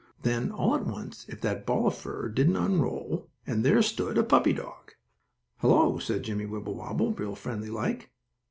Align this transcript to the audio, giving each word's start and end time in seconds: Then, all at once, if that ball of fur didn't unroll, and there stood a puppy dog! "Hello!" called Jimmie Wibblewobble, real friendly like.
Then, 0.23 0.49
all 0.51 0.73
at 0.73 0.83
once, 0.87 1.27
if 1.29 1.41
that 1.41 1.63
ball 1.63 1.85
of 1.85 1.93
fur 1.93 2.27
didn't 2.27 2.55
unroll, 2.55 3.29
and 3.45 3.63
there 3.63 3.83
stood 3.83 4.17
a 4.17 4.23
puppy 4.23 4.51
dog! 4.51 4.93
"Hello!" 5.57 5.99
called 5.99 6.23
Jimmie 6.23 6.47
Wibblewobble, 6.47 7.11
real 7.13 7.35
friendly 7.35 7.69
like. 7.69 8.09